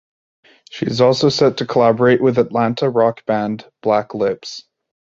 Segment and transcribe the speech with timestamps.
[0.71, 4.63] She is also set to collaborate with Atlanta rock band Black Lips.